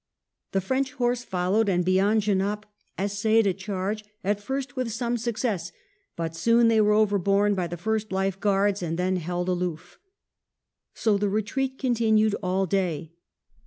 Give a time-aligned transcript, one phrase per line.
[0.53, 2.65] The French horse followed and beyond Genappe
[2.97, 5.71] essayed a charge, at first with some success,
[6.15, 9.99] but soon they were overborne by the First Life Guards, and then held aloof.
[10.95, 13.11] So the retreat continued all day.